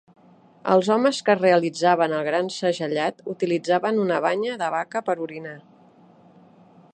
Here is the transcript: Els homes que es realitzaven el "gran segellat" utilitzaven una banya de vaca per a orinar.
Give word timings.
Els 0.75 0.87
homes 0.93 1.19
que 1.27 1.31
es 1.33 1.41
realitzaven 1.41 2.15
el 2.19 2.25
"gran 2.29 2.49
segellat" 2.55 3.21
utilitzaven 3.35 4.01
una 4.07 4.19
banya 4.29 4.57
de 4.63 4.71
vaca 4.77 5.05
per 5.11 5.17
a 5.19 5.23
orinar. 5.29 5.57